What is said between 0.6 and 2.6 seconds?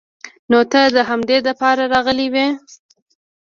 ته د همدې د پاره راغلې وې.